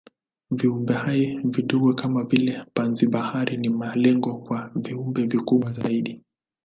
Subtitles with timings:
[0.51, 6.21] Viumbehai vidogo kama vile panzi-bahari ni malengo kwa viumbe vikubwa zaidi.